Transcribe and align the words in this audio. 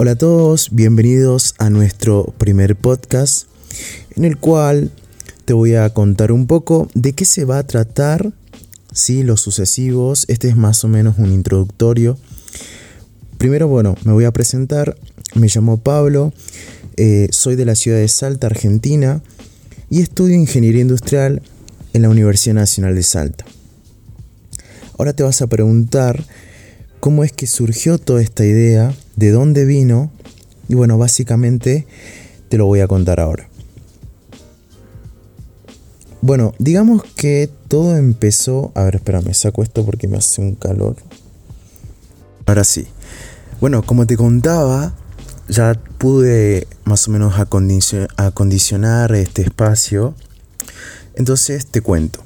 Hola 0.00 0.12
a 0.12 0.14
todos, 0.14 0.68
bienvenidos 0.70 1.56
a 1.58 1.70
nuestro 1.70 2.32
primer 2.38 2.76
podcast 2.76 3.48
en 4.14 4.24
el 4.24 4.36
cual 4.36 4.92
te 5.44 5.54
voy 5.54 5.74
a 5.74 5.92
contar 5.92 6.30
un 6.30 6.46
poco 6.46 6.88
de 6.94 7.14
qué 7.14 7.24
se 7.24 7.44
va 7.44 7.58
a 7.58 7.66
tratar, 7.66 8.32
¿sí? 8.92 9.24
los 9.24 9.40
sucesivos, 9.40 10.24
este 10.28 10.50
es 10.50 10.56
más 10.56 10.84
o 10.84 10.88
menos 10.88 11.18
un 11.18 11.32
introductorio. 11.32 12.16
Primero, 13.38 13.66
bueno, 13.66 13.96
me 14.04 14.12
voy 14.12 14.24
a 14.24 14.30
presentar, 14.30 14.96
me 15.34 15.48
llamo 15.52 15.78
Pablo, 15.78 16.32
eh, 16.96 17.26
soy 17.32 17.56
de 17.56 17.64
la 17.64 17.74
ciudad 17.74 17.98
de 17.98 18.06
Salta, 18.06 18.46
Argentina, 18.46 19.20
y 19.90 20.00
estudio 20.00 20.36
ingeniería 20.36 20.82
industrial 20.82 21.42
en 21.92 22.02
la 22.02 22.08
Universidad 22.08 22.54
Nacional 22.54 22.94
de 22.94 23.02
Salta. 23.02 23.46
Ahora 24.96 25.12
te 25.12 25.24
vas 25.24 25.42
a 25.42 25.48
preguntar 25.48 26.24
cómo 27.00 27.24
es 27.24 27.32
que 27.32 27.48
surgió 27.48 27.98
toda 27.98 28.22
esta 28.22 28.44
idea, 28.44 28.94
de 29.18 29.32
dónde 29.32 29.64
vino, 29.64 30.12
y 30.68 30.76
bueno, 30.76 30.96
básicamente 30.96 31.88
te 32.48 32.56
lo 32.56 32.66
voy 32.66 32.80
a 32.80 32.86
contar 32.86 33.18
ahora. 33.18 33.48
Bueno, 36.20 36.54
digamos 36.60 37.02
que 37.16 37.50
todo 37.66 37.96
empezó... 37.96 38.70
A 38.76 38.84
ver, 38.84 38.96
espera, 38.96 39.20
me 39.20 39.34
saco 39.34 39.64
esto 39.64 39.84
porque 39.84 40.06
me 40.06 40.18
hace 40.18 40.40
un 40.40 40.54
calor. 40.54 40.96
Ahora 42.46 42.62
sí. 42.62 42.86
Bueno, 43.60 43.82
como 43.82 44.06
te 44.06 44.16
contaba, 44.16 44.94
ya 45.48 45.74
pude 45.98 46.68
más 46.84 47.08
o 47.08 47.10
menos 47.10 47.34
acondicionar 48.16 49.12
este 49.16 49.42
espacio. 49.42 50.14
Entonces 51.16 51.66
te 51.66 51.80
cuento. 51.80 52.22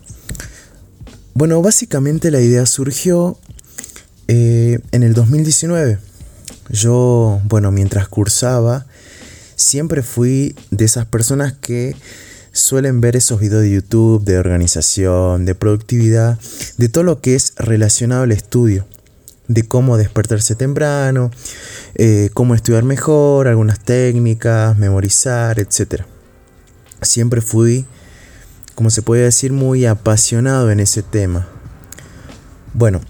Bueno, 1.32 1.62
básicamente 1.62 2.30
la 2.30 2.40
idea 2.40 2.66
surgió 2.66 3.38
eh, 4.28 4.78
en 4.90 5.02
el 5.02 5.14
2019, 5.14 5.98
yo, 6.68 7.40
bueno, 7.44 7.70
mientras 7.72 8.08
cursaba, 8.08 8.86
siempre 9.56 10.02
fui 10.02 10.54
de 10.70 10.84
esas 10.84 11.06
personas 11.06 11.52
que 11.54 11.94
suelen 12.52 13.00
ver 13.00 13.16
esos 13.16 13.40
videos 13.40 13.62
de 13.62 13.70
YouTube 13.70 14.24
de 14.24 14.38
organización, 14.38 15.44
de 15.44 15.54
productividad, 15.54 16.38
de 16.76 16.88
todo 16.88 17.04
lo 17.04 17.20
que 17.20 17.34
es 17.34 17.54
relacionado 17.56 18.22
al 18.22 18.32
estudio, 18.32 18.86
de 19.48 19.66
cómo 19.66 19.96
despertarse 19.96 20.54
temprano, 20.54 21.30
eh, 21.94 22.30
cómo 22.34 22.54
estudiar 22.54 22.84
mejor, 22.84 23.48
algunas 23.48 23.80
técnicas, 23.80 24.76
memorizar, 24.76 25.58
etc. 25.58 26.02
Siempre 27.00 27.40
fui, 27.40 27.86
como 28.74 28.90
se 28.90 29.02
puede 29.02 29.24
decir, 29.24 29.52
muy 29.52 29.86
apasionado 29.86 30.70
en 30.70 30.80
ese 30.80 31.02
tema. 31.02 31.48
Bueno, 32.74 33.00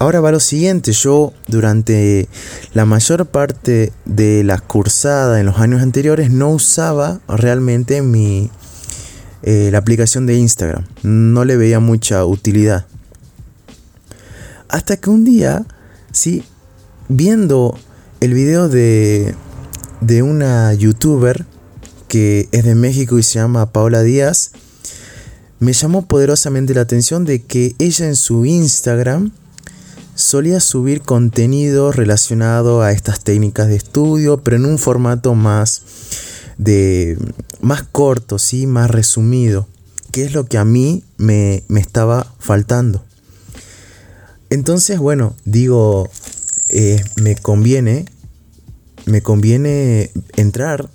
Ahora 0.00 0.20
va 0.20 0.30
lo 0.30 0.38
siguiente, 0.38 0.92
yo 0.92 1.32
durante 1.48 2.28
la 2.72 2.84
mayor 2.84 3.26
parte 3.26 3.92
de 4.04 4.44
las 4.44 4.62
cursadas 4.62 5.40
en 5.40 5.46
los 5.46 5.58
años 5.58 5.82
anteriores 5.82 6.30
no 6.30 6.50
usaba 6.50 7.20
realmente 7.26 8.00
mi, 8.00 8.48
eh, 9.42 9.70
la 9.72 9.78
aplicación 9.78 10.24
de 10.26 10.36
Instagram, 10.36 10.84
no 11.02 11.44
le 11.44 11.56
veía 11.56 11.80
mucha 11.80 12.24
utilidad. 12.24 12.86
Hasta 14.68 14.98
que 14.98 15.10
un 15.10 15.24
día, 15.24 15.66
sí, 16.12 16.44
viendo 17.08 17.76
el 18.20 18.34
video 18.34 18.68
de, 18.68 19.34
de 20.00 20.22
una 20.22 20.74
youtuber 20.74 21.44
que 22.06 22.48
es 22.52 22.64
de 22.64 22.76
México 22.76 23.18
y 23.18 23.24
se 23.24 23.40
llama 23.40 23.72
Paola 23.72 24.04
Díaz, 24.04 24.52
me 25.58 25.72
llamó 25.72 26.06
poderosamente 26.06 26.72
la 26.72 26.82
atención 26.82 27.24
de 27.24 27.42
que 27.42 27.74
ella 27.80 28.06
en 28.06 28.14
su 28.14 28.44
Instagram 28.44 29.32
solía 30.18 30.58
subir 30.58 31.02
contenido 31.02 31.92
relacionado 31.92 32.82
a 32.82 32.90
estas 32.90 33.22
técnicas 33.22 33.68
de 33.68 33.76
estudio, 33.76 34.42
pero 34.42 34.56
en 34.56 34.66
un 34.66 34.78
formato 34.78 35.34
más 35.36 35.82
de 36.58 37.16
más 37.60 37.84
corto, 37.84 38.40
¿sí? 38.40 38.66
más 38.66 38.90
resumido, 38.90 39.68
que 40.10 40.24
es 40.24 40.34
lo 40.34 40.44
que 40.46 40.58
a 40.58 40.64
mí 40.64 41.04
me, 41.18 41.62
estaba 41.76 42.34
faltando. 42.40 43.04
Entonces, 44.50 44.98
bueno, 44.98 45.36
digo, 45.44 46.10
eh, 46.70 47.00
me 47.22 47.36
conviene, 47.36 48.04
me 49.06 49.22
conviene 49.22 50.10
entrar 50.36 50.90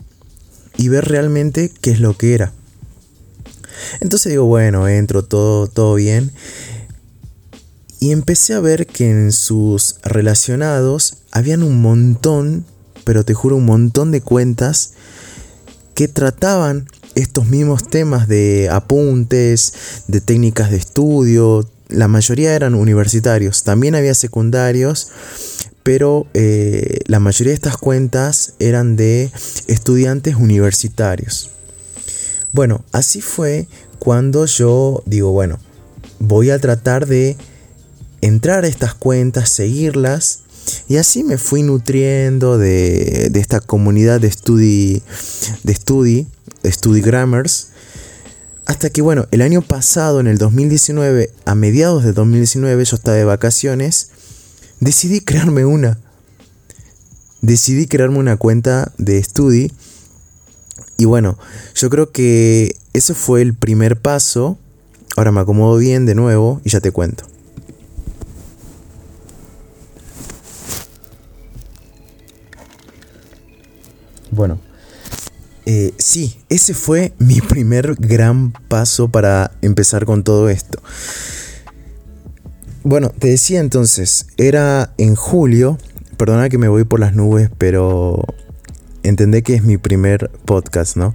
y 0.76 0.90
ver 0.90 1.06
realmente 1.06 1.72
qué 1.80 1.92
es 1.92 2.02
lo 2.02 2.18
que 2.18 2.34
era. 2.34 2.52
Entonces 4.02 4.32
digo, 4.32 4.46
bueno, 4.46 4.90
entro 4.90 5.24
todo, 5.24 5.68
todo 5.68 5.96
bien. 5.96 6.32
Y 8.04 8.12
empecé 8.12 8.54
a 8.54 8.60
ver 8.60 8.86
que 8.86 9.10
en 9.10 9.32
sus 9.32 9.96
relacionados 10.04 11.20
habían 11.32 11.64
un 11.64 11.82
montón, 11.82 12.66
pero 13.06 13.24
te 13.24 13.34
juro 13.34 13.56
un 13.56 13.64
montón 13.64 14.12
de 14.12 14.20
cuentas 14.20 14.92
que 15.96 16.10
trataban 16.10 16.90
estos 17.16 17.48
mismos 17.48 17.90
temas 17.90 18.28
de 18.28 18.68
apuntes, 18.70 20.04
de 20.10 20.20
técnicas 20.20 20.70
de 20.70 20.76
estudio. 20.76 21.66
La 21.88 22.10
mayoría 22.10 22.54
eran 22.54 22.76
universitarios, 22.76 23.64
también 23.64 23.96
había 23.96 24.16
secundarios, 24.16 25.08
pero 25.84 26.28
eh, 26.34 27.00
la 27.06 27.22
mayoría 27.22 27.52
de 27.52 27.56
estas 27.56 27.78
cuentas 27.78 28.56
eran 28.60 28.98
de 28.98 29.32
estudiantes 29.68 30.36
universitarios. 30.36 31.52
Bueno, 32.52 32.84
así 32.92 33.22
fue 33.22 33.70
cuando 33.98 34.46
yo 34.46 35.04
digo, 35.06 35.32
bueno, 35.32 35.58
voy 36.20 36.50
a 36.50 36.60
tratar 36.60 37.08
de 37.08 37.38
entrar 38.24 38.64
a 38.64 38.68
estas 38.68 38.94
cuentas, 38.94 39.50
seguirlas. 39.50 40.40
Y 40.88 40.96
así 40.96 41.24
me 41.24 41.38
fui 41.38 41.62
nutriendo 41.62 42.58
de, 42.58 43.30
esta 43.36 43.60
comunidad 43.60 44.22
de 44.22 44.32
study, 44.32 45.02
de 45.64 45.76
study, 45.76 46.28
study 46.66 47.02
grammars. 47.02 47.68
Hasta 48.66 48.90
que, 48.90 49.02
bueno, 49.02 49.28
el 49.32 49.42
año 49.42 49.62
pasado, 49.62 50.22
en 50.22 50.28
el 50.28 50.38
2019, 50.38 51.32
a 51.46 51.56
mediados 51.56 52.06
de 52.06 52.14
2019, 52.14 52.86
yo 52.86 52.96
estaba 52.96 53.18
de 53.18 53.26
vacaciones, 53.26 54.10
decidí 54.80 55.20
crearme 55.20 55.66
una. 55.66 56.00
Decidí 57.42 57.88
crearme 57.88 58.20
una 58.20 58.38
cuenta 58.38 58.94
de 58.98 59.22
study. 59.22 59.70
Y 60.98 61.04
bueno, 61.04 61.38
yo 61.76 61.90
creo 61.90 62.14
que 62.14 62.78
ese 62.94 63.16
fue 63.16 63.42
el 63.42 63.54
primer 63.54 64.00
paso. 64.00 64.58
Ahora 65.18 65.34
me 65.34 65.42
acomodo 65.42 65.76
bien 65.76 66.06
de 66.06 66.16
nuevo 66.16 66.62
y 66.64 66.70
ya 66.70 66.80
te 66.80 66.92
cuento. 66.92 67.26
Bueno, 74.34 74.58
eh, 75.68 75.94
sí, 75.98 76.40
ese 76.50 76.74
fue 76.74 77.14
mi 77.20 77.40
primer 77.40 77.96
gran 77.96 78.52
paso 78.52 79.10
para 79.10 79.52
empezar 79.62 80.06
con 80.06 80.24
todo 80.24 80.50
esto. 80.50 80.82
Bueno, 82.84 83.10
te 83.10 83.28
decía 83.30 83.60
entonces, 83.60 84.26
era 84.38 84.94
en 84.98 85.16
julio, 85.16 85.78
perdona 86.18 86.50
que 86.50 86.58
me 86.58 86.68
voy 86.68 86.84
por 86.84 87.00
las 87.00 87.14
nubes, 87.14 87.52
pero 87.58 88.26
entendé 89.04 89.44
que 89.44 89.54
es 89.54 89.64
mi 89.64 89.78
primer 89.78 90.32
podcast, 90.46 90.98
¿no? 90.98 91.14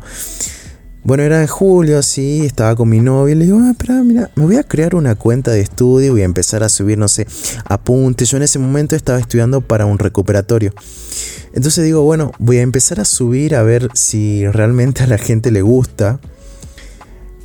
Bueno, 1.02 1.24
era 1.24 1.40
en 1.40 1.46
julio, 1.46 1.98
así, 1.98 2.44
estaba 2.46 2.76
con 2.76 2.88
mi 2.88 3.00
novia 3.00 3.34
y 3.34 3.38
le 3.38 3.44
digo, 3.46 3.58
ah, 3.60 3.70
espera, 3.70 4.02
mira, 4.02 4.30
me 4.36 4.44
voy 4.44 4.56
a 4.56 4.62
crear 4.62 4.94
una 4.94 5.14
cuenta 5.14 5.50
de 5.50 5.60
estudio, 5.60 6.12
voy 6.12 6.22
a 6.22 6.24
empezar 6.24 6.62
a 6.62 6.68
subir, 6.68 6.98
no 6.98 7.08
sé, 7.08 7.26
apuntes. 7.64 8.30
Yo 8.30 8.36
en 8.36 8.42
ese 8.44 8.58
momento 8.58 8.94
estaba 8.94 9.18
estudiando 9.18 9.60
para 9.60 9.86
un 9.86 9.98
recuperatorio. 9.98 10.72
Entonces 11.58 11.84
digo, 11.84 12.04
bueno, 12.04 12.30
voy 12.38 12.58
a 12.58 12.62
empezar 12.62 13.00
a 13.00 13.04
subir 13.04 13.56
a 13.56 13.64
ver 13.64 13.88
si 13.92 14.46
realmente 14.46 15.02
a 15.02 15.08
la 15.08 15.18
gente 15.18 15.50
le 15.50 15.60
gusta. 15.60 16.20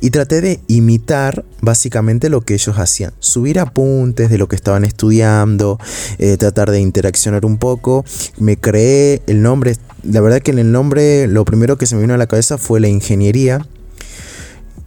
Y 0.00 0.10
traté 0.10 0.40
de 0.40 0.60
imitar 0.68 1.44
básicamente 1.60 2.28
lo 2.28 2.40
que 2.42 2.54
ellos 2.54 2.78
hacían. 2.78 3.12
Subir 3.18 3.58
apuntes 3.58 4.30
de 4.30 4.38
lo 4.38 4.46
que 4.46 4.54
estaban 4.54 4.84
estudiando, 4.84 5.80
eh, 6.18 6.36
tratar 6.36 6.70
de 6.70 6.78
interaccionar 6.78 7.44
un 7.44 7.58
poco. 7.58 8.04
Me 8.38 8.56
creé 8.56 9.20
el 9.26 9.42
nombre. 9.42 9.74
La 10.04 10.20
verdad 10.20 10.40
que 10.40 10.52
en 10.52 10.60
el 10.60 10.70
nombre 10.70 11.26
lo 11.26 11.44
primero 11.44 11.76
que 11.76 11.86
se 11.86 11.96
me 11.96 12.02
vino 12.02 12.14
a 12.14 12.16
la 12.16 12.28
cabeza 12.28 12.56
fue 12.56 12.78
la 12.78 12.86
ingeniería. 12.86 13.66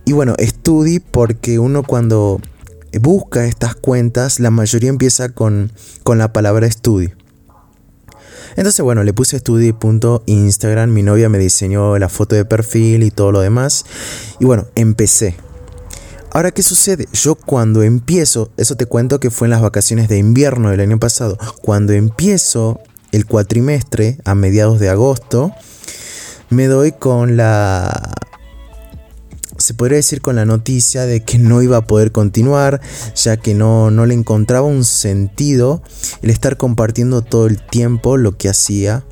Y 0.05 0.13
bueno, 0.13 0.35
estudi 0.37 0.99
porque 0.99 1.59
uno 1.59 1.83
cuando 1.83 2.39
busca 3.01 3.45
estas 3.45 3.75
cuentas, 3.75 4.39
la 4.39 4.51
mayoría 4.51 4.87
empieza 4.87 5.27
con, 5.27 5.73
con 6.03 6.17
la 6.17 6.31
palabra 6.31 6.65
estudio. 6.65 7.11
Entonces, 8.57 8.83
bueno, 8.83 9.03
le 9.03 9.13
puse 9.13 9.37
estudi.instagram, 9.37 10.91
mi 10.91 11.03
novia 11.03 11.29
me 11.29 11.37
diseñó 11.37 11.97
la 11.99 12.09
foto 12.09 12.35
de 12.35 12.43
perfil 12.43 13.03
y 13.03 13.11
todo 13.11 13.31
lo 13.31 13.39
demás. 13.39 13.85
Y 14.39 14.45
bueno, 14.45 14.65
empecé. 14.73 15.37
Ahora, 16.31 16.49
¿qué 16.51 16.63
sucede? 16.63 17.07
Yo 17.13 17.35
cuando 17.35 17.83
empiezo, 17.83 18.49
eso 18.57 18.75
te 18.75 18.87
cuento 18.87 19.19
que 19.19 19.29
fue 19.29 19.45
en 19.45 19.51
las 19.51 19.61
vacaciones 19.61 20.09
de 20.09 20.17
invierno 20.17 20.71
del 20.71 20.79
año 20.79 20.99
pasado, 20.99 21.37
cuando 21.61 21.93
empiezo 21.93 22.79
el 23.11 23.27
cuatrimestre 23.27 24.17
a 24.25 24.33
mediados 24.33 24.79
de 24.79 24.89
agosto, 24.89 25.51
me 26.49 26.65
doy 26.65 26.93
con 26.93 27.37
la 27.37 28.13
se 29.57 29.73
podría 29.73 29.97
decir 29.97 30.21
con 30.21 30.35
la 30.35 30.45
noticia 30.45 31.05
de 31.05 31.21
que 31.23 31.37
no 31.37 31.61
iba 31.61 31.77
a 31.77 31.87
poder 31.87 32.11
continuar, 32.11 32.81
ya 33.15 33.37
que 33.37 33.53
no, 33.53 33.91
no 33.91 34.05
le 34.05 34.13
encontraba 34.13 34.67
un 34.67 34.83
sentido 34.83 35.81
el 36.21 36.29
estar 36.29 36.57
compartiendo 36.57 37.21
todo 37.21 37.47
el 37.47 37.61
tiempo 37.61 38.17
lo 38.17 38.37
que 38.37 38.49
hacía 38.49 39.03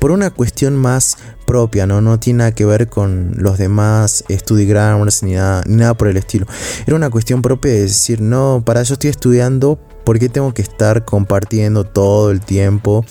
por 0.00 0.10
una 0.10 0.30
cuestión 0.30 0.76
más 0.76 1.18
propia, 1.46 1.86
¿no? 1.86 2.00
No 2.00 2.18
tiene 2.18 2.38
nada 2.38 2.52
que 2.52 2.64
ver 2.64 2.88
con 2.88 3.34
los 3.36 3.58
demás 3.58 4.24
studygrammers 4.30 5.22
ni 5.22 5.34
nada, 5.34 5.62
ni 5.66 5.76
nada 5.76 5.94
por 5.94 6.08
el 6.08 6.16
estilo. 6.16 6.46
Era 6.86 6.96
una 6.96 7.10
cuestión 7.10 7.42
propia 7.42 7.72
de 7.72 7.82
decir, 7.82 8.20
no, 8.20 8.62
para 8.64 8.82
yo 8.82 8.94
estoy 8.94 9.10
estudiando, 9.10 9.78
¿por 10.04 10.18
qué 10.18 10.28
tengo 10.28 10.54
que 10.54 10.62
estar 10.62 11.04
compartiendo 11.04 11.84
todo 11.84 12.30
el 12.30 12.40
tiempo 12.40 13.04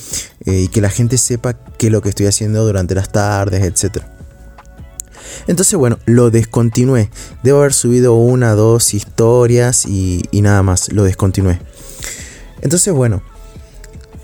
eh, 0.46 0.62
y 0.62 0.68
que 0.68 0.82
la 0.82 0.90
gente 0.90 1.18
sepa 1.18 1.54
qué 1.54 1.88
es 1.88 1.92
lo 1.92 2.02
que 2.02 2.10
estoy 2.10 2.26
haciendo 2.26 2.66
durante 2.66 2.96
las 2.96 3.12
tardes, 3.12 3.64
etcétera? 3.64 4.19
Entonces, 5.48 5.78
bueno, 5.78 6.00
lo 6.06 6.32
descontinué. 6.32 7.10
Debo 7.44 7.60
haber 7.60 7.74
subido 7.74 8.16
una, 8.16 8.54
dos 8.54 8.94
historias 8.94 9.86
y, 9.86 10.24
nada 10.34 10.64
más. 10.64 10.92
Lo 10.92 11.04
descontinué. 11.04 11.60
Entonces, 12.62 12.94
bueno, 12.94 13.22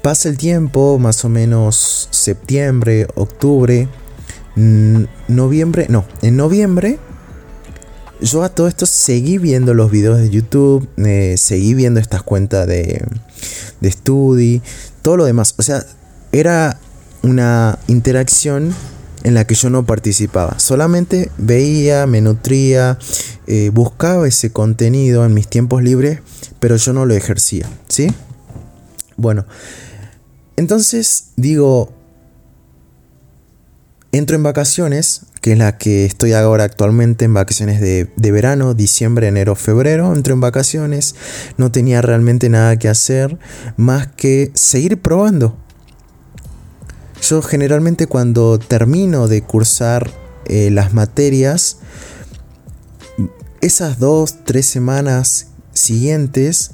pasa 0.01 0.29
el 0.29 0.37
tiempo, 0.37 0.99
más 0.99 1.23
o 1.25 1.29
menos 1.29 2.07
septiembre, 2.11 3.07
octubre, 3.15 3.87
noviembre, 4.55 5.87
no, 5.89 6.05
en 6.21 6.37
noviembre 6.37 6.99
yo 8.21 8.43
a 8.43 8.49
todo 8.49 8.67
esto 8.67 8.85
seguí 8.85 9.37
viendo 9.37 9.73
los 9.73 9.91
videos 9.91 10.19
de 10.19 10.29
YouTube, 10.29 10.87
eh, 10.97 11.35
seguí 11.37 11.73
viendo 11.73 11.99
estas 11.99 12.23
cuentas 12.23 12.67
de, 12.67 13.03
de 13.81 13.91
Studi, 13.91 14.61
todo 15.01 15.17
lo 15.17 15.25
demás. 15.25 15.53
O 15.57 15.63
sea, 15.63 15.85
era 16.31 16.79
una 17.23 17.77
interacción 17.87 18.73
en 19.25 19.33
la 19.33 19.47
que 19.47 19.55
yo 19.55 19.71
no 19.71 19.87
participaba. 19.87 20.59
Solamente 20.59 21.31
veía, 21.39 22.05
me 22.05 22.21
nutría, 22.21 22.99
eh, 23.47 23.71
buscaba 23.73 24.27
ese 24.27 24.51
contenido 24.51 25.25
en 25.25 25.33
mis 25.33 25.47
tiempos 25.47 25.81
libres, 25.81 26.19
pero 26.59 26.75
yo 26.75 26.93
no 26.93 27.07
lo 27.07 27.15
ejercía, 27.15 27.67
¿sí? 27.89 28.13
Bueno, 29.17 29.47
entonces 30.57 31.29
digo, 31.37 31.91
entro 34.11 34.35
en 34.35 34.43
vacaciones, 34.43 35.21
que 35.41 35.53
es 35.53 35.57
la 35.57 35.79
que 35.79 36.05
estoy 36.05 36.33
ahora 36.33 36.63
actualmente 36.63 37.25
en 37.25 37.33
vacaciones 37.33 37.81
de, 37.81 38.11
de, 38.15 38.31
verano, 38.31 38.75
diciembre, 38.75 39.27
enero, 39.27 39.55
febrero. 39.55 40.13
Entro 40.13 40.35
en 40.35 40.41
vacaciones, 40.41 41.15
no 41.57 41.71
tenía 41.71 42.03
realmente 42.03 42.47
nada 42.49 42.77
que 42.77 42.89
hacer 42.89 43.39
más 43.75 44.05
que 44.05 44.51
seguir 44.53 45.01
probando. 45.01 45.64
Yo 47.27 47.41
generalmente 47.41 48.05
cuando 48.05 48.59
termino 48.59 49.27
de 49.27 49.41
cursar 49.41 50.11
eh, 50.45 50.69
las 50.69 50.93
materias, 50.93 51.77
esas 53.61 53.97
dos, 53.97 54.43
tres 54.43 54.67
semanas 54.67 55.47
siguientes, 55.73 56.71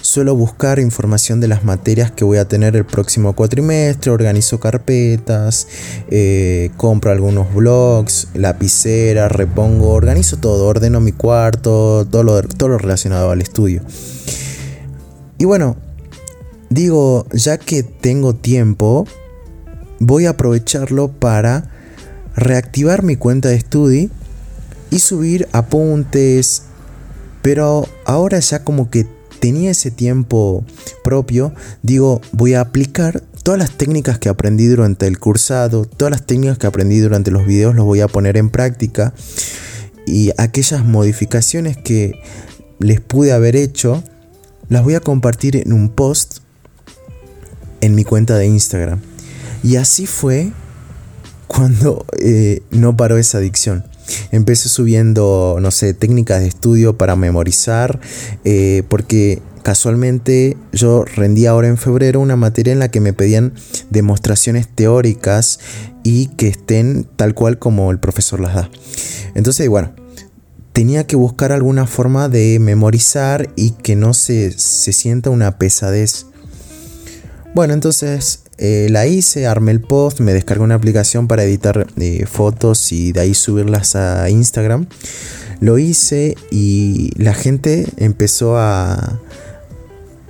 suelo 0.00 0.36
buscar 0.36 0.78
información 0.78 1.40
de 1.40 1.48
las 1.48 1.64
materias 1.64 2.12
que 2.12 2.22
voy 2.24 2.38
a 2.38 2.46
tener 2.46 2.76
el 2.76 2.84
próximo 2.84 3.34
cuatrimestre, 3.34 4.12
organizo 4.12 4.60
carpetas, 4.60 5.66
eh, 6.12 6.70
compro 6.76 7.10
algunos 7.10 7.52
blogs, 7.52 8.28
lapiceras, 8.34 9.32
repongo, 9.32 9.94
organizo 9.94 10.36
todo, 10.36 10.68
ordeno 10.68 11.00
mi 11.00 11.10
cuarto, 11.10 12.06
todo 12.08 12.22
lo, 12.22 12.40
todo 12.44 12.68
lo 12.68 12.78
relacionado 12.78 13.32
al 13.32 13.42
estudio. 13.42 13.82
Y 15.38 15.44
bueno, 15.44 15.76
digo, 16.70 17.26
ya 17.32 17.58
que 17.58 17.82
tengo 17.82 18.36
tiempo, 18.36 19.08
voy 20.02 20.26
a 20.26 20.30
aprovecharlo 20.30 21.08
para 21.08 21.70
reactivar 22.34 23.02
mi 23.02 23.16
cuenta 23.16 23.48
de 23.48 23.60
Studi 23.60 24.10
y 24.90 24.98
subir 24.98 25.48
apuntes. 25.52 26.64
Pero 27.40 27.88
ahora 28.04 28.38
ya 28.40 28.64
como 28.64 28.90
que 28.90 29.06
tenía 29.40 29.70
ese 29.70 29.90
tiempo 29.90 30.64
propio, 31.02 31.52
digo, 31.82 32.20
voy 32.32 32.54
a 32.54 32.60
aplicar 32.60 33.22
todas 33.42 33.58
las 33.58 33.70
técnicas 33.76 34.18
que 34.18 34.28
aprendí 34.28 34.66
durante 34.66 35.06
el 35.06 35.18
cursado, 35.18 35.84
todas 35.84 36.10
las 36.10 36.26
técnicas 36.26 36.58
que 36.58 36.66
aprendí 36.66 36.98
durante 36.98 37.30
los 37.30 37.46
videos, 37.46 37.74
los 37.74 37.84
voy 37.84 38.00
a 38.00 38.08
poner 38.08 38.36
en 38.36 38.50
práctica. 38.50 39.14
Y 40.04 40.32
aquellas 40.36 40.84
modificaciones 40.84 41.76
que 41.76 42.20
les 42.80 43.00
pude 43.00 43.32
haber 43.32 43.54
hecho, 43.54 44.02
las 44.68 44.82
voy 44.82 44.94
a 44.94 45.00
compartir 45.00 45.56
en 45.56 45.72
un 45.72 45.90
post 45.90 46.38
en 47.80 47.94
mi 47.94 48.04
cuenta 48.04 48.36
de 48.36 48.46
Instagram. 48.46 49.11
Y 49.62 49.76
así 49.76 50.06
fue 50.06 50.52
cuando 51.46 52.06
eh, 52.18 52.62
no 52.70 52.96
paró 52.96 53.18
esa 53.18 53.38
adicción. 53.38 53.84
Empecé 54.30 54.68
subiendo, 54.68 55.58
no 55.60 55.70
sé, 55.70 55.94
técnicas 55.94 56.40
de 56.40 56.48
estudio 56.48 56.96
para 56.96 57.14
memorizar, 57.14 58.00
eh, 58.44 58.82
porque 58.88 59.40
casualmente 59.62 60.56
yo 60.72 61.04
rendí 61.04 61.46
ahora 61.46 61.68
en 61.68 61.78
febrero 61.78 62.20
una 62.20 62.36
materia 62.36 62.72
en 62.72 62.78
la 62.78 62.90
que 62.90 63.00
me 63.00 63.12
pedían 63.12 63.52
demostraciones 63.90 64.66
teóricas 64.66 65.60
y 66.02 66.28
que 66.28 66.48
estén 66.48 67.06
tal 67.16 67.34
cual 67.34 67.58
como 67.58 67.90
el 67.90 67.98
profesor 67.98 68.40
las 68.40 68.54
da. 68.54 68.70
Entonces, 69.34 69.68
bueno, 69.68 69.92
tenía 70.72 71.06
que 71.06 71.16
buscar 71.16 71.52
alguna 71.52 71.86
forma 71.86 72.28
de 72.28 72.58
memorizar 72.58 73.50
y 73.56 73.70
que 73.70 73.94
no 73.94 74.14
se, 74.14 74.50
se 74.58 74.92
sienta 74.92 75.30
una 75.30 75.58
pesadez. 75.58 76.26
Bueno, 77.54 77.74
entonces 77.74 78.42
eh, 78.64 78.86
la 78.90 79.08
hice, 79.08 79.48
armé 79.48 79.72
el 79.72 79.80
post, 79.80 80.20
me 80.20 80.32
descargué 80.32 80.62
una 80.62 80.76
aplicación 80.76 81.26
para 81.26 81.42
editar 81.42 81.88
eh, 81.96 82.26
fotos 82.26 82.92
y 82.92 83.10
de 83.10 83.18
ahí 83.18 83.34
subirlas 83.34 83.96
a 83.96 84.30
Instagram. 84.30 84.86
Lo 85.58 85.78
hice 85.78 86.36
y 86.52 87.10
la 87.20 87.34
gente 87.34 87.88
empezó 87.96 88.56
a... 88.58 89.20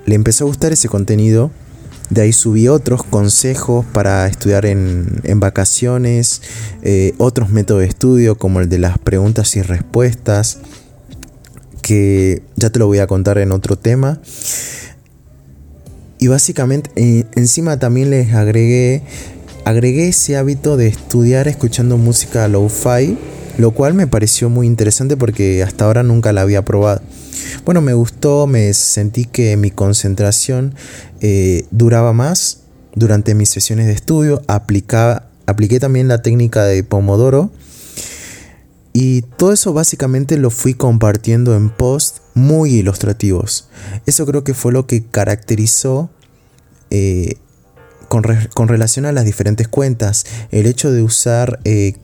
Le 0.07 0.15
empezó 0.15 0.45
a 0.45 0.47
gustar 0.47 0.73
ese 0.73 0.89
contenido. 0.89 1.51
De 2.09 2.23
ahí 2.23 2.33
subí 2.33 2.69
otros 2.69 3.03
consejos 3.03 3.85
para 3.93 4.27
estudiar 4.29 4.65
en, 4.65 5.21
vacaciones, 5.35 6.41
eh, 6.81 7.13
otros 7.19 7.51
métodos 7.51 7.83
de 7.83 7.89
estudio 7.89 8.39
como 8.39 8.61
el 8.61 8.71
de 8.71 8.79
las 8.79 8.97
preguntas 8.97 9.57
y 9.57 9.63
respuestas, 9.63 10.57
que 11.83 12.43
ya 12.57 12.71
te 12.71 12.79
lo 12.79 12.87
voy 12.87 13.01
a 13.01 13.07
contar 13.07 13.37
en 13.37 13.53
otro 13.53 13.77
tema. 13.77 14.23
Y 16.23 16.29
básicamente 16.29 16.89
eh, 16.95 17.25
encima 17.35 17.81
también 17.81 18.11
les 18.11 18.33
agregué, 18.33 19.03
agregué 19.65 20.07
ese 20.07 20.37
hábito 20.37 20.77
de 20.77 20.87
estudiar 20.87 21.49
escuchando 21.49 21.99
música 21.99 22.47
lo-fi, 22.47 23.19
lo 23.59 23.73
cual 23.73 23.95
me 23.95 24.07
pareció 24.07 24.49
muy 24.49 24.69
interesante 24.69 25.17
porque 25.17 25.65
hasta 25.65 25.85
ahora 25.85 26.05
nunca 26.05 26.33
la 26.33 26.43
había 26.43 26.65
probado. 26.65 27.03
Bueno, 27.65 27.81
me 27.81 27.93
gustó, 27.93 28.47
me 28.47 28.73
sentí 28.73 29.25
que 29.25 29.57
mi 29.57 29.73
concentración 29.73 30.77
eh, 31.21 31.65
duraba 31.73 32.13
más 32.13 32.61
durante 32.95 33.35
mis 33.35 33.51
sesiones 33.51 33.87
de 33.87 33.93
estudio, 33.95 34.43
aplicaba, 34.47 35.27
apliqué 35.47 35.81
también 35.81 36.07
la 36.07 36.23
técnica 36.23 36.63
de 36.63 36.85
Pomodoro 36.85 37.51
y 38.93 39.23
todo 39.23 39.53
eso 39.53 39.73
básicamente 39.73 40.39
lo 40.39 40.51
fui 40.51 40.75
compartiendo 40.75 41.57
en 41.57 41.69
posts 41.69 42.22
muy 42.35 42.75
ilustrativos. 42.75 43.69
Eso 44.07 44.27
creo 44.27 44.45
que 44.45 44.55
fue 44.55 44.73
lo 44.73 44.87
que 44.87 45.05
caracterizó 45.05 46.11
eh, 46.91 47.37
con, 48.09 48.23
relación 48.69 49.07
a 49.07 49.13
las 49.13 49.25
diferentes 49.25 49.69
cuentas. 49.69 50.27
El 50.51 50.67
hecho 50.67 50.91
de 50.91 51.03
usar 51.03 51.61
eh, 51.65 51.95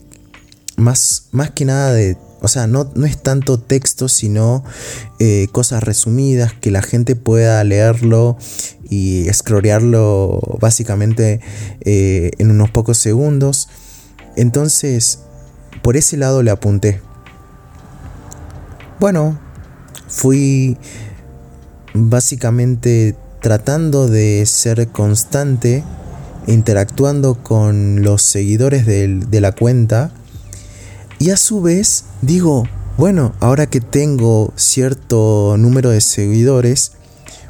más, 0.77 1.27
más 1.31 1.51
que 1.51 1.65
nada 1.65 1.93
de... 1.93 2.17
O 2.41 2.47
sea, 2.47 2.67
no, 2.67 2.89
no 2.95 3.05
es 3.05 3.21
tanto 3.21 3.59
texto, 3.59 4.07
sino 4.07 4.63
eh, 5.19 5.47
cosas 5.51 5.83
resumidas, 5.83 6.53
que 6.53 6.71
la 6.71 6.81
gente 6.81 7.17
pueda 7.17 7.61
leerlo 7.65 8.37
y 8.89 9.27
escrorearlo 9.27 10.39
básicamente 10.61 11.41
en 11.81 12.49
unos 12.49 12.71
pocos 12.71 12.97
segundos. 12.97 13.67
Entonces, 14.37 15.19
por 15.81 15.97
ese 15.97 16.15
lado 16.15 16.41
le 16.43 16.51
apunté. 16.51 17.01
Bueno, 19.01 19.37
fui 20.09 20.77
básicamente 21.93 23.15
tratando 23.41 24.07
de 24.07 24.45
ser 24.45 24.89
constante, 24.89 25.83
interactuando 26.47 27.35
con 27.35 28.03
los 28.03 28.21
seguidores 28.21 28.85
de, 28.85 29.41
la 29.41 29.51
cuenta. 29.51 30.11
Y 31.19 31.31
a 31.31 31.37
su 31.37 31.61
vez 31.61 32.05
digo, 32.21 32.67
bueno, 32.97 33.33
ahora 33.39 33.67
que 33.67 33.81
tengo 33.81 34.53
cierto 34.55 35.55
número 35.57 35.89
de 35.89 36.01
seguidores, 36.01 36.93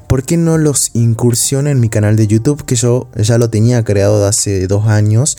¿por 0.08 0.24
qué 0.24 0.38
no 0.38 0.58
los 0.58 0.92
incursiono 0.94 1.70
en 1.70 1.80
mi 1.80 1.89
canal 1.89 2.16
de 2.16 2.28
YouTube 2.28 2.66
que 2.66 2.75
yo 2.75 3.10
ya 3.16 3.38
lo 3.38 3.50
tenía 3.50 3.84
creado 3.84 4.25
hace 4.25 4.68
dos 4.68 4.88
años, 4.88 5.38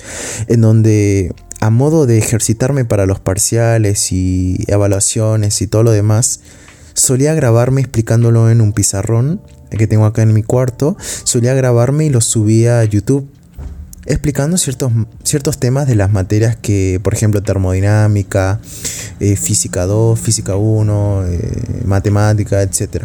en 0.48 0.60
donde 0.60 1.34
a 1.60 1.70
modo 1.70 2.06
de 2.06 2.18
ejercitarme 2.18 2.84
para 2.84 3.04
los 3.04 3.20
parciales 3.20 4.12
y 4.12 4.64
evaluaciones 4.66 5.60
y 5.60 5.66
todo 5.66 5.82
lo 5.82 5.90
demás, 5.90 6.40
solía 7.00 7.34
grabarme 7.34 7.80
explicándolo 7.80 8.50
en 8.50 8.60
un 8.60 8.72
pizarrón 8.72 9.40
que 9.70 9.86
tengo 9.86 10.04
acá 10.04 10.22
en 10.22 10.34
mi 10.34 10.42
cuarto, 10.42 10.96
solía 11.24 11.54
grabarme 11.54 12.06
y 12.06 12.10
lo 12.10 12.20
subía 12.20 12.80
a 12.80 12.84
YouTube 12.84 13.28
explicando 14.06 14.56
ciertos, 14.56 14.90
ciertos 15.22 15.58
temas 15.58 15.86
de 15.86 15.94
las 15.94 16.10
materias 16.10 16.56
que, 16.56 17.00
por 17.02 17.14
ejemplo, 17.14 17.42
termodinámica, 17.42 18.60
eh, 19.20 19.36
física 19.36 19.86
2, 19.86 20.18
física 20.18 20.56
1, 20.56 21.24
eh, 21.26 21.82
matemática, 21.84 22.62
etc. 22.62 23.04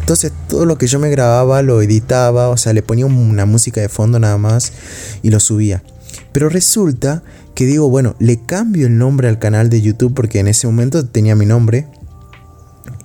Entonces 0.00 0.32
todo 0.48 0.66
lo 0.66 0.78
que 0.78 0.86
yo 0.86 0.98
me 0.98 1.10
grababa 1.10 1.62
lo 1.62 1.80
editaba, 1.80 2.48
o 2.48 2.56
sea, 2.56 2.72
le 2.72 2.82
ponía 2.82 3.06
una 3.06 3.46
música 3.46 3.80
de 3.80 3.88
fondo 3.88 4.18
nada 4.18 4.36
más 4.36 4.72
y 5.22 5.30
lo 5.30 5.40
subía. 5.40 5.82
Pero 6.32 6.48
resulta 6.48 7.22
que 7.54 7.66
digo, 7.66 7.88
bueno, 7.88 8.16
le 8.18 8.40
cambio 8.40 8.86
el 8.86 8.98
nombre 8.98 9.28
al 9.28 9.38
canal 9.38 9.70
de 9.70 9.80
YouTube 9.80 10.14
porque 10.14 10.40
en 10.40 10.48
ese 10.48 10.66
momento 10.66 11.06
tenía 11.06 11.36
mi 11.36 11.46
nombre. 11.46 11.86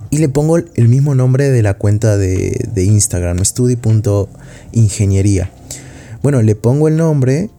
Y 0.09 0.19
le 0.19 0.29
pongo 0.29 0.57
el 0.57 0.87
mismo 0.87 1.15
nombre 1.15 1.49
de 1.49 1.61
la 1.61 1.73
cuenta 1.73 2.17
de, 2.17 2.69
de 2.73 2.83
Instagram, 2.83 3.43
studi.ingeniería. 3.43 5.51
Bueno, 6.23 6.41
le 6.41 6.55
pongo 6.55 6.87
el 6.87 6.97
nombre 6.97 7.49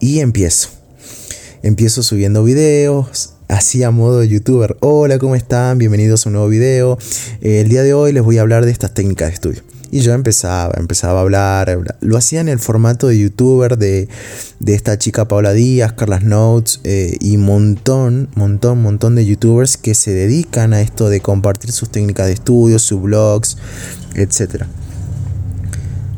y 0.00 0.20
empiezo. 0.20 0.70
Empiezo 1.62 2.02
subiendo 2.02 2.42
videos, 2.42 3.34
así 3.48 3.82
a 3.82 3.90
modo 3.90 4.24
youtuber. 4.24 4.76
Hola, 4.80 5.18
¿cómo 5.18 5.36
están? 5.36 5.78
Bienvenidos 5.78 6.26
a 6.26 6.30
un 6.30 6.34
nuevo 6.34 6.48
video. 6.48 6.98
el 7.40 7.68
día 7.68 7.82
de 7.82 7.94
hoy 7.94 8.12
les 8.12 8.22
voy 8.22 8.38
a 8.38 8.40
hablar 8.40 8.64
de 8.64 8.72
estas 8.72 8.94
técnicas 8.94 9.28
de 9.28 9.34
estudio. 9.34 9.62
Y 9.92 10.00
yo 10.00 10.14
empezaba, 10.14 10.72
empezaba 10.78 11.18
a 11.18 11.22
hablar, 11.22 11.78
lo 12.00 12.16
hacía 12.16 12.40
en 12.40 12.48
el 12.48 12.58
formato 12.58 13.08
de 13.08 13.18
youtuber 13.18 13.76
de, 13.76 14.08
esta 14.64 14.96
chica 14.96 15.28
Paula 15.28 15.52
Díaz, 15.52 15.92
Carlas 15.92 16.22
Notes 16.24 16.80
eh, 16.82 17.18
y 17.20 17.36
montón, 17.36 18.30
montón, 18.34 18.80
montón 18.80 19.16
de 19.16 19.26
youtubers 19.26 19.76
que 19.76 19.94
se 19.94 20.12
dedican 20.12 20.72
a 20.72 20.80
esto 20.80 21.10
de 21.10 21.20
compartir 21.20 21.72
sus 21.72 21.90
técnicas 21.90 22.26
de 22.28 22.32
estudio, 22.32 22.78
sus 22.78 23.02
blogs, 23.02 23.58
etc. 24.14 24.64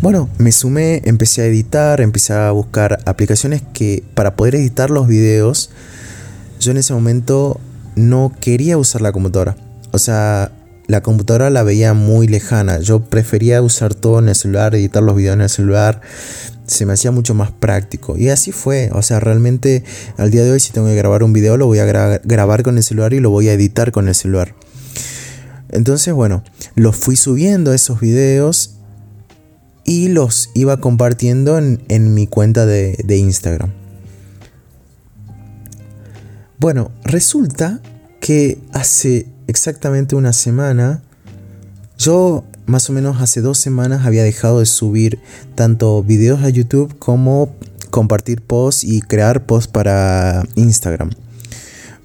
Bueno, 0.00 0.30
me 0.38 0.52
sumé, 0.52 1.02
empecé 1.04 1.42
a 1.42 1.46
editar, 1.46 2.00
empecé 2.00 2.32
a 2.32 2.52
buscar 2.52 3.00
aplicaciones 3.06 3.60
que 3.72 4.04
para 4.14 4.36
poder 4.36 4.54
editar 4.54 4.90
los 4.90 5.08
videos, 5.08 5.70
yo 6.60 6.70
en 6.70 6.76
ese 6.76 6.94
momento 6.94 7.60
no 7.96 8.32
quería 8.40 8.78
usar 8.78 9.00
la 9.00 9.10
computadora. 9.10 9.56
O 9.90 9.98
sea, 9.98 10.52
la 10.86 11.02
computadora 11.02 11.50
la 11.50 11.62
veía 11.62 11.94
muy 11.94 12.26
lejana. 12.26 12.78
Yo 12.80 13.00
prefería 13.00 13.62
usar 13.62 13.94
todo 13.94 14.18
en 14.18 14.28
el 14.28 14.34
celular, 14.34 14.74
editar 14.74 15.02
los 15.02 15.16
videos 15.16 15.34
en 15.34 15.42
el 15.42 15.48
celular. 15.48 16.00
Se 16.66 16.86
me 16.86 16.92
hacía 16.92 17.10
mucho 17.10 17.34
más 17.34 17.50
práctico. 17.50 18.16
Y 18.16 18.28
así 18.28 18.52
fue. 18.52 18.90
O 18.92 19.02
sea, 19.02 19.20
realmente 19.20 19.84
al 20.16 20.30
día 20.30 20.44
de 20.44 20.52
hoy 20.52 20.60
si 20.60 20.72
tengo 20.72 20.86
que 20.86 20.94
grabar 20.94 21.22
un 21.22 21.32
video 21.32 21.56
lo 21.56 21.66
voy 21.66 21.78
a 21.78 21.86
grabar 21.86 22.62
con 22.62 22.76
el 22.76 22.82
celular 22.82 23.12
y 23.14 23.20
lo 23.20 23.30
voy 23.30 23.48
a 23.48 23.52
editar 23.52 23.92
con 23.92 24.08
el 24.08 24.14
celular. 24.14 24.54
Entonces, 25.70 26.14
bueno, 26.14 26.44
los 26.76 26.96
fui 26.96 27.16
subiendo 27.16 27.74
esos 27.74 28.00
videos 28.00 28.76
y 29.84 30.08
los 30.08 30.50
iba 30.54 30.78
compartiendo 30.78 31.58
en, 31.58 32.14
mi 32.14 32.26
cuenta 32.26 32.64
de, 32.64 32.96
Instagram. 33.08 33.72
Bueno, 36.58 36.92
resulta 37.04 37.80
que 38.20 38.58
hace 38.72 39.26
exactamente 39.46 40.16
una 40.16 40.32
semana, 40.32 41.02
yo 41.98 42.44
más 42.66 42.88
o 42.88 42.92
menos 42.92 43.20
hace 43.20 43.40
dos 43.40 43.58
semanas 43.58 44.06
había 44.06 44.22
dejado 44.22 44.60
de 44.60 44.66
subir 44.66 45.20
tanto 45.54 46.02
videos 46.02 46.42
a 46.42 46.48
YouTube 46.48 46.98
como 46.98 47.54
compartir 47.90 48.42
posts 48.42 48.84
y 48.84 49.00
crear 49.00 49.46
posts 49.46 49.70
para 49.70 50.44
Instagram. 50.54 51.10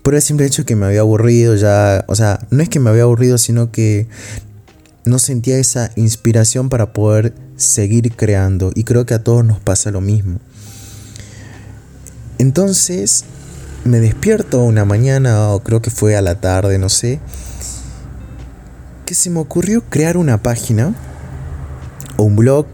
Por 0.04 0.16
el 0.16 0.22
simple 0.22 0.46
hecho 0.46 0.66
que 0.66 0.76
me 0.76 0.86
había 0.86 1.02
aburrido 1.02 1.56
ya, 1.56 2.06
o 2.08 2.16
sea, 2.16 2.46
no 2.52 2.62
es 2.62 2.70
que 2.70 2.80
me 2.80 2.90
había 2.90 3.04
aburrido, 3.04 3.38
sino 3.38 3.72
que 3.72 4.08
no 5.06 5.20
sentía 5.20 5.58
esa 5.58 5.92
inspiración 5.96 6.70
para 6.70 6.94
poder 6.94 7.34
seguir 7.56 8.16
creando 8.16 8.72
y 8.76 8.84
creo 8.84 9.06
que 9.06 9.14
a 9.14 9.24
todos 9.24 9.44
nos 9.44 9.60
pasa 9.60 9.92
lo 9.92 10.02
mismo. 10.02 10.40
Entonces, 12.38 13.26
me 13.84 14.00
despierto 14.00 14.64
una 14.64 14.86
mañana 14.86 15.50
o 15.50 15.64
creo 15.64 15.82
que 15.82 15.90
fue 15.90 16.16
a 16.16 16.22
la 16.22 16.42
tarde, 16.42 16.78
no 16.78 16.90
sé, 16.90 17.20
que 19.06 19.16
se 19.16 19.30
me 19.30 19.40
ocurrió 19.40 19.84
crear 19.90 20.18
una 20.18 20.44
página 20.44 20.94
o 22.18 22.24
un 22.24 22.36
blog, 22.36 22.68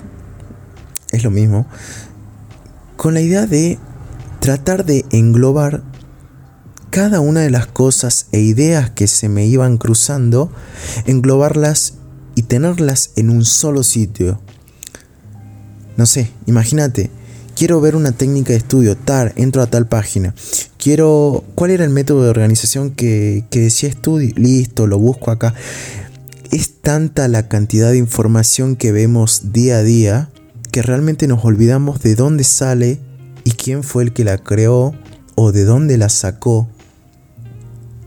es 1.11 1.23
lo 1.23 1.31
mismo, 1.31 1.65
con 2.97 3.13
la 3.13 3.21
idea 3.21 3.45
de 3.45 3.79
tratar 4.39 4.85
de 4.85 5.05
englobar 5.11 5.83
cada 6.89 7.19
una 7.19 7.41
de 7.41 7.49
las 7.49 7.67
cosas 7.67 8.27
e 8.31 8.39
ideas 8.39 8.89
que 8.89 9.07
se 9.07 9.27
me 9.27 9.45
iban 9.45 9.77
cruzando, 9.77 10.51
englobarlas 11.05 11.95
y 12.35 12.43
tenerlas 12.43 13.11
en 13.15 13.29
un 13.29 13.45
solo 13.45 13.83
sitio. 13.83 14.39
No 15.97 16.05
sé, 16.05 16.31
imagínate, 16.45 17.11
quiero 17.55 17.79
ver 17.81 17.95
una 17.95 18.11
técnica 18.11 18.51
de 18.51 18.57
estudio, 18.57 18.97
tar, 18.97 19.33
entro 19.35 19.61
a 19.61 19.67
tal 19.67 19.87
página. 19.87 20.33
Quiero, 20.85 21.43
¿cuál 21.55 21.71
era 21.71 21.83
el 21.83 21.89
método 21.89 22.21
de 22.21 22.29
organización 22.29 22.91
que, 22.91 23.43
que 23.49 23.59
decía 23.59 23.89
estudio? 23.89 24.31
Listo, 24.35 24.85
lo 24.85 24.99
busco 24.99 25.31
acá. 25.31 25.55
Es 26.51 26.79
tanta 26.79 27.27
la 27.27 27.47
cantidad 27.47 27.89
de 27.89 27.97
información 27.97 28.75
que 28.75 28.91
vemos 28.91 29.51
día 29.51 29.77
a 29.77 29.81
día 29.81 30.29
que 30.69 30.83
realmente 30.83 31.27
nos 31.27 31.43
olvidamos 31.43 32.03
de 32.03 32.13
dónde 32.13 32.43
sale 32.43 32.99
y 33.43 33.53
quién 33.53 33.81
fue 33.81 34.03
el 34.03 34.13
que 34.13 34.25
la 34.25 34.37
creó 34.37 34.93
o 35.33 35.51
de 35.51 35.65
dónde 35.65 35.97
la 35.97 36.07
sacó. 36.07 36.69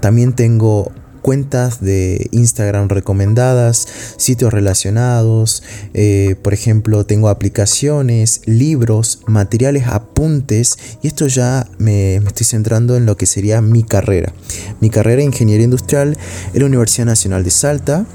También 0.00 0.32
tengo 0.32 0.92
cuentas 1.28 1.82
de 1.82 2.26
Instagram 2.30 2.88
recomendadas, 2.88 3.86
sitios 4.16 4.50
relacionados, 4.50 5.62
eh, 5.92 6.36
por 6.42 6.54
ejemplo, 6.54 7.04
tengo 7.04 7.28
aplicaciones, 7.28 8.40
libros, 8.46 9.20
materiales, 9.26 9.88
apuntes, 9.88 10.78
y 11.02 11.06
esto 11.06 11.26
ya 11.26 11.68
me, 11.76 12.14
estoy 12.14 12.46
centrando 12.46 12.96
en 12.96 13.04
lo 13.04 13.18
que 13.18 13.26
sería 13.26 13.60
mi 13.60 13.82
carrera. 13.82 14.32
Mi 14.80 14.88
carrera 14.88 15.20
en 15.20 15.26
Ingeniería 15.26 15.64
Industrial 15.64 16.16
en 16.54 16.60
la 16.60 16.64
Universidad 16.64 17.04
Nacional 17.04 17.44
de 17.44 17.50
Salta. 17.50 18.06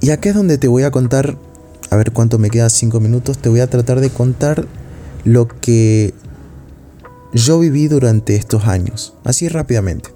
Y 0.00 0.10
acá 0.10 0.30
es 0.30 0.34
donde 0.34 0.58
te 0.58 0.66
voy 0.66 0.82
a 0.82 0.90
contar, 0.90 1.38
a 1.88 1.94
ver 1.94 2.10
cuánto 2.10 2.40
me 2.40 2.50
queda, 2.50 2.68
5 2.68 2.98
minutos, 2.98 3.38
te 3.38 3.48
voy 3.48 3.60
a 3.60 3.70
tratar 3.70 4.00
de 4.00 4.10
contar 4.10 4.66
lo 5.22 5.46
que 5.46 6.14
yo 7.32 7.60
viví 7.60 7.86
durante 7.86 8.34
estos 8.34 8.64
años, 8.64 9.14
así 9.22 9.48
rápidamente. 9.48 10.15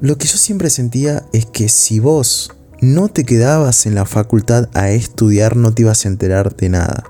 Lo 0.00 0.18
que 0.18 0.26
yo 0.26 0.36
siempre 0.36 0.68
sentía 0.68 1.24
es 1.32 1.46
que 1.46 1.70
si 1.70 2.00
vos 2.00 2.52
no 2.82 3.08
te 3.08 3.24
quedabas 3.24 3.86
en 3.86 3.94
la 3.94 4.04
facultad 4.04 4.68
a 4.74 4.90
estudiar 4.90 5.56
no 5.56 5.72
te 5.72 5.82
ibas 5.82 6.04
a 6.04 6.08
enterar 6.08 6.54
de 6.54 6.68
nada. 6.68 7.04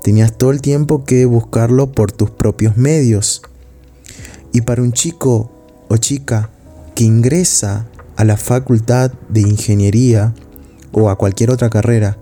Tenías 0.00 0.38
todo 0.38 0.52
el 0.52 0.60
tiempo 0.60 1.04
que 1.04 1.24
buscarlo 1.26 1.90
por 1.90 2.12
tus 2.12 2.30
propios 2.30 2.76
medios. 2.76 3.42
Y 4.52 4.60
para 4.60 4.82
un 4.82 4.92
chico 4.92 5.50
o 5.88 5.96
chica 5.96 6.50
que 6.94 7.04
ingresa 7.04 7.86
a 8.16 8.24
la 8.24 8.36
facultad 8.36 9.10
de 9.28 9.40
ingeniería 9.40 10.32
o 10.92 11.10
a 11.10 11.18
cualquier 11.18 11.50
otra 11.50 11.70
carrera 11.70 12.18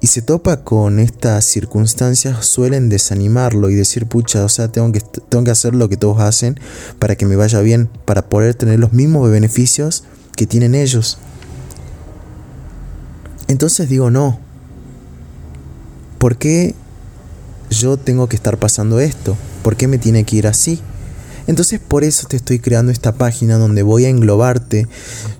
y 0.00 0.08
se 0.08 0.22
topa 0.22 0.62
con 0.64 0.98
estas 0.98 1.44
circunstancias 1.44 2.44
suelen 2.46 2.88
desanimarlo 2.88 3.70
y 3.70 3.74
decir, 3.74 4.06
pucha, 4.06 4.44
o 4.44 4.48
sea, 4.48 4.68
tengo 4.68 4.92
que, 4.92 5.00
tengo 5.00 5.44
que 5.44 5.50
hacer 5.50 5.74
lo 5.74 5.88
que 5.88 5.96
todos 5.96 6.20
hacen 6.20 6.58
para 6.98 7.16
que 7.16 7.26
me 7.26 7.36
vaya 7.36 7.60
bien, 7.60 7.88
para 8.04 8.28
poder 8.28 8.54
tener 8.54 8.78
los 8.78 8.92
mismos 8.92 9.30
beneficios 9.30 10.04
que 10.36 10.46
tienen 10.46 10.74
ellos. 10.74 11.18
Entonces 13.48 13.88
digo, 13.88 14.10
no. 14.10 14.38
¿Por 16.18 16.36
qué 16.36 16.74
yo 17.70 17.96
tengo 17.96 18.28
que 18.28 18.36
estar 18.36 18.58
pasando 18.58 19.00
esto? 19.00 19.36
¿Por 19.62 19.76
qué 19.76 19.86
me 19.88 19.98
tiene 19.98 20.24
que 20.24 20.36
ir 20.36 20.46
así? 20.46 20.80
Entonces 21.46 21.78
por 21.78 22.04
eso 22.04 22.26
te 22.26 22.36
estoy 22.36 22.58
creando 22.58 22.90
esta 22.90 23.12
página 23.12 23.56
donde 23.56 23.82
voy 23.82 24.04
a 24.04 24.08
englobarte. 24.08 24.88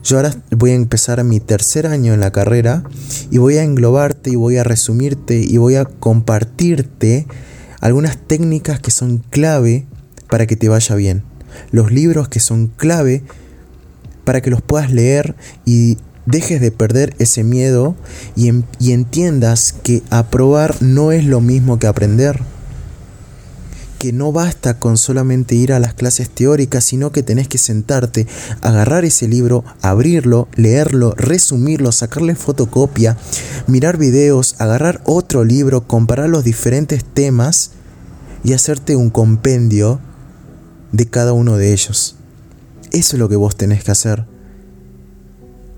Yo 0.05 0.17
ahora 0.17 0.35
voy 0.51 0.71
a 0.71 0.75
empezar 0.75 1.23
mi 1.25 1.41
tercer 1.41 1.87
año 1.87 2.15
en 2.15 2.21
la 2.21 2.31
carrera 2.31 2.85
y 3.31 3.39
voy 3.39 3.57
a 3.57 3.65
englobarte 3.65 4.31
y 4.31 4.37
voy 4.37 4.57
a 4.57 4.65
resumirte 4.65 5.41
y 5.41 5.57
voy 5.57 5.75
a 5.75 5.85
compartirte 5.85 7.27
algunas 7.81 8.19
técnicas 8.19 8.81
que 8.81 8.91
son 8.91 9.19
clave 9.19 9.87
para 10.29 10.47
que 10.47 10.57
te 10.57 10.69
vaya 10.69 10.95
bien. 10.95 11.25
Los 11.73 11.91
libros 11.91 12.29
que 12.29 12.41
son 12.41 12.69
clave 12.69 13.25
para 14.25 14.41
que 14.41 14.51
los 14.51 14.63
puedas 14.63 14.93
leer 14.93 15.35
y 15.65 15.99
dejes 16.25 16.61
de 16.61 16.71
perder 16.71 17.15
ese 17.19 17.45
miedo 17.45 17.97
y, 18.35 18.51
y 18.79 18.93
entiendas 18.93 19.73
que 19.73 20.03
aprobar 20.11 20.77
no 20.83 21.13
es 21.13 21.25
lo 21.25 21.41
mismo 21.41 21.79
que 21.79 21.87
aprender 21.87 22.41
que 23.99 24.13
no 24.13 24.33
basta 24.33 24.79
con 24.79 24.97
solamente 24.97 25.55
ir 25.55 25.73
a 25.73 25.81
las 25.81 25.95
clases 25.95 26.31
teóricas, 26.31 26.85
sino 26.85 27.13
que 27.13 27.23
tenés 27.23 27.49
que 27.49 27.59
sentarte, 27.59 28.27
agarrar 28.61 29.05
ese 29.05 29.29
libro, 29.29 29.65
abrirlo, 29.83 30.49
leerlo, 30.55 31.15
resumirlo, 31.17 31.93
sacarle 31.93 32.35
fotocopia, 32.35 33.17
mirar 33.67 33.97
videos, 33.97 34.57
agarrar 34.59 35.01
otro 35.05 35.45
libro, 35.45 35.87
comparar 35.87 36.29
los 36.29 36.45
diferentes 36.45 37.05
temas 37.05 37.73
y 38.45 38.53
hacerte 38.53 38.97
un 38.97 39.11
compendio 39.11 40.01
de 40.93 41.07
cada 41.07 41.33
uno 41.33 41.57
de 41.57 41.73
ellos. 41.73 42.17
Eso 42.93 43.17
es 43.17 43.19
lo 43.19 43.29
que 43.29 43.37
vos 43.37 43.57
tenés 43.57 43.83
que 43.85 43.91
hacer. 43.91 44.25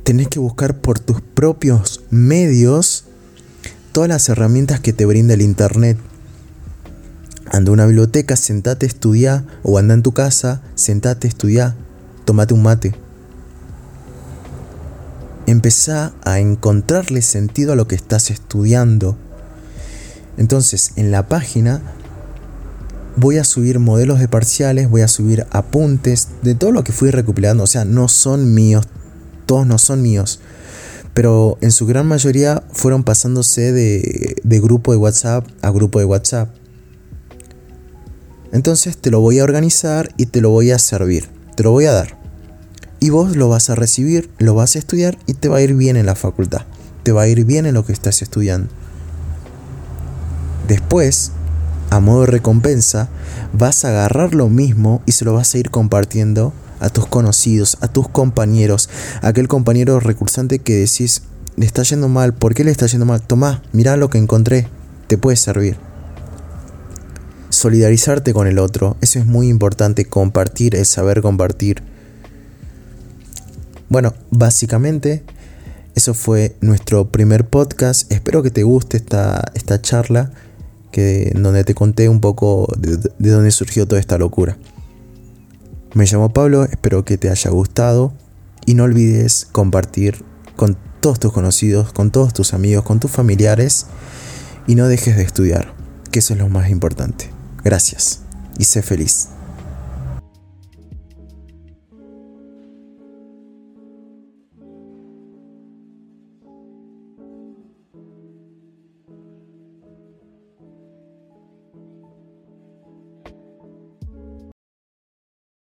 Tenés 0.05 0.29
que 0.29 0.39
buscar 0.39 0.81
por 0.81 0.99
tus 0.99 1.21
propios 1.21 2.03
medios 2.11 3.05
todas 3.93 4.09
las 4.09 4.29
herramientas 4.29 4.81
que 4.81 4.93
te 4.93 5.07
brinda 5.07 5.35
el 5.35 5.43
Internet 5.43 5.99
Anda 7.51 7.71
a 7.71 7.73
una 7.73 7.87
biblioteca, 7.87 8.37
sentate, 8.37 8.87
estudia, 8.87 9.45
o 9.63 9.79
anda 9.79 9.95
en 9.95 10.03
tu 10.03 10.13
casa, 10.13 10.61
sentate, 10.75 11.29
estudia, 11.29 11.77
tomate 12.25 12.53
un 12.55 12.63
mate. 12.63 12.95
Empezá 15.47 16.13
a 16.25 16.41
encontrarle 16.41 17.23
sentido 17.23 17.73
a 17.73 17.77
lo 17.77 17.89
que 17.89 17.95
estás 17.95 18.31
estudiando. 18.31 19.17
Entonces, 20.37 20.93
en 20.97 21.11
la 21.11 21.27
página 21.27 21.81
voy 23.17 23.39
a 23.39 23.45
subir 23.45 23.79
modelos 23.79 24.21
de 24.21 24.29
parciales, 24.29 24.91
voy 24.91 25.01
a 25.01 25.09
subir 25.09 25.47
apuntes 25.51 26.29
de 26.43 26.55
todo 26.55 26.71
lo 26.71 26.85
que 26.85 26.93
fui 26.93 27.11
recopilando. 27.11 27.65
O 27.65 27.67
sea, 27.67 27.87
no 27.87 28.09
son 28.09 28.53
míos, 28.53 28.87
todos 29.47 29.67
no 29.67 29.79
son 29.79 30.03
míos. 30.03 30.41
Pero 31.15 31.57
en 31.63 31.73
su 31.73 31.87
gran 31.87 32.07
mayoría 32.07 32.63
fueron 32.73 33.03
pasándose 33.03 33.73
de, 33.73 34.37
de 34.45 34.61
grupo 34.61 34.93
de 34.93 34.99
WhatsApp 34.99 35.47
a 35.63 35.71
grupo 35.71 35.99
de 35.99 36.05
WhatsApp. 36.05 36.58
Entonces 38.53 38.97
te 38.97 39.11
lo 39.11 39.21
voy 39.21 39.39
a 39.39 39.45
organizar 39.45 40.11
y 40.17 40.27
te 40.27 40.41
lo 40.41 40.51
voy 40.51 40.71
a 40.71 40.79
servir, 40.79 41.29
te 41.55 41.63
lo 41.63 41.71
voy 41.71 41.85
a 41.85 41.93
dar. 41.93 42.19
Y 43.01 43.11
vos 43.11 43.37
lo 43.37 43.49
vas 43.49 43.71
a 43.71 43.75
recibir, 43.75 44.31
lo 44.39 44.55
vas 44.55 44.75
a 44.75 44.79
estudiar 44.79 45.19
y 45.27 45.35
te 45.35 45.49
va 45.49 45.59
a 45.59 45.63
ir 45.63 45.75
bien 45.75 45.97
en 45.97 46.07
la 46.07 46.15
facultad. 46.15 46.63
Te 47.03 47.13
va 47.13 47.23
a 47.23 47.29
ir 47.29 47.45
bien 47.45 47.67
en 47.67 47.75
lo 47.75 47.85
que 47.85 47.93
estás 47.93 48.23
estudiando. 48.23 48.69
Después, 50.67 51.33
a 51.91 52.01
modo 52.01 52.23
de 52.23 52.27
recompensa, 52.27 53.09
vas 53.53 53.85
a 53.85 53.89
agarrar 53.89 54.35
lo 54.35 54.49
mismo 54.49 55.03
y 55.07 55.13
se 55.13 55.25
lo 55.25 55.35
vas 55.35 55.55
a 55.55 55.59
ir 55.59 55.71
compartiendo 55.71 56.53
a 56.81 56.91
tus 56.91 57.07
conocidos, 57.07 57.79
a 57.81 57.89
tus 57.89 58.09
compañeros, 58.09 58.89
a 59.23 59.29
aquel 59.29 59.49
compañero 59.49 60.01
recursante 60.01 60.59
que 60.59 60.75
decís, 60.75 61.23
le 61.57 61.67
está 61.67 61.83
yendo 61.83 62.09
mal, 62.09 62.35
¿por 62.35 62.55
qué 62.55 62.65
le 62.65 62.71
está 62.71 62.87
yendo 62.87 63.07
mal? 63.07 63.23
Tomá, 63.23 63.63
mira 63.73 63.97
lo 63.97 64.11
que 64.11 64.19
encontré, 64.19 64.69
te 65.07 65.19
puede 65.19 65.37
servir 65.37 65.88
solidarizarte 67.59 68.33
con 68.33 68.47
el 68.47 68.59
otro. 68.59 68.97
Eso 69.01 69.19
es 69.19 69.27
muy 69.27 69.49
importante, 69.49 70.05
compartir, 70.05 70.77
es 70.77 70.89
saber 70.89 71.21
compartir. 71.21 71.83
Bueno, 73.89 74.15
básicamente 74.31 75.25
eso 75.95 76.15
fue 76.15 76.55
nuestro 76.61 77.11
primer 77.11 77.49
podcast. 77.49 78.11
Espero 78.13 78.43
que 78.43 78.51
te 78.51 78.63
guste 78.63 78.99
esta, 78.99 79.43
esta 79.55 79.83
charla 79.83 80.31
que, 80.93 81.33
donde 81.35 81.65
te 81.65 81.75
conté 81.75 82.09
un 82.09 82.21
poco 82.21 82.73
de, 82.79 82.97
de 82.97 83.31
dónde 83.31 83.51
surgió 83.51 83.87
toda 83.87 84.01
esta 84.01 84.19
locura. 84.19 84.57
Me 85.95 86.05
llamo 86.05 86.33
Pablo, 86.33 86.65
espero 86.65 87.05
que 87.05 87.19
te 87.19 87.29
haya 87.29 87.51
gustado 87.51 88.13
y 88.67 88.75
no 88.75 88.85
olvides 88.85 89.49
compartir 89.51 90.23
con 90.55 90.77
todos 91.01 91.19
tus 91.19 91.33
conocidos, 91.33 91.93
con 91.93 92.11
todos 92.13 92.33
tus 92.33 92.55
amigos, 92.55 92.85
con 92.85 93.01
tus 93.01 93.11
familiares 93.11 93.87
y 94.67 94.77
no 94.77 94.87
dejes 94.87 95.17
de 95.17 95.23
estudiar, 95.23 95.75
que 96.13 96.21
eso 96.21 96.35
es 96.35 96.39
lo 96.39 96.49
más 96.49 96.71
importante. 96.71 97.38
Gracias 97.65 98.21
y 98.59 98.65
sé 98.65 98.83
feliz. 98.83 99.29